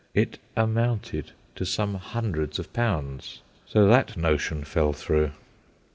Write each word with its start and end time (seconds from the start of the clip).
It 0.15 0.39
amounted 0.57 1.29
to 1.55 1.63
some 1.63 1.93
hundreds 1.93 2.57
of 2.57 2.73
pounds. 2.73 3.43
So 3.67 3.85
that 3.85 4.17
notion 4.17 4.63
fell 4.63 4.93
through. 4.93 5.29